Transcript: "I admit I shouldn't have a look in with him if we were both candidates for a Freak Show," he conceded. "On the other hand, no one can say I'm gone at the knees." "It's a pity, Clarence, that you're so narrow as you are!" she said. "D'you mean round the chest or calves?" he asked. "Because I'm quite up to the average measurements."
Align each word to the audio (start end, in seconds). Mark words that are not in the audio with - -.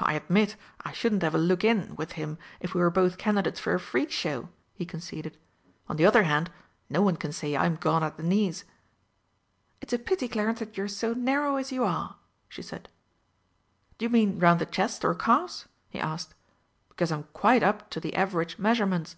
"I 0.00 0.14
admit 0.14 0.56
I 0.82 0.92
shouldn't 0.92 1.22
have 1.22 1.34
a 1.34 1.38
look 1.38 1.62
in 1.62 1.94
with 1.96 2.12
him 2.12 2.38
if 2.60 2.72
we 2.72 2.80
were 2.80 2.88
both 2.88 3.18
candidates 3.18 3.60
for 3.60 3.74
a 3.74 3.78
Freak 3.78 4.10
Show," 4.10 4.48
he 4.72 4.86
conceded. 4.86 5.36
"On 5.90 5.96
the 5.96 6.06
other 6.06 6.22
hand, 6.22 6.50
no 6.88 7.02
one 7.02 7.16
can 7.16 7.32
say 7.32 7.54
I'm 7.54 7.76
gone 7.76 8.02
at 8.02 8.16
the 8.16 8.22
knees." 8.22 8.64
"It's 9.82 9.92
a 9.92 9.98
pity, 9.98 10.26
Clarence, 10.26 10.60
that 10.60 10.78
you're 10.78 10.88
so 10.88 11.12
narrow 11.12 11.56
as 11.56 11.70
you 11.70 11.84
are!" 11.84 12.16
she 12.48 12.62
said. 12.62 12.88
"D'you 13.98 14.08
mean 14.08 14.38
round 14.38 14.58
the 14.58 14.64
chest 14.64 15.04
or 15.04 15.14
calves?" 15.14 15.68
he 15.90 16.00
asked. 16.00 16.32
"Because 16.88 17.12
I'm 17.12 17.24
quite 17.34 17.62
up 17.62 17.90
to 17.90 18.00
the 18.00 18.14
average 18.14 18.58
measurements." 18.58 19.16